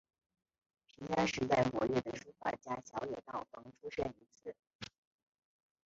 [0.89, 4.55] 平安时代活跃的书法家小野道风出身于此。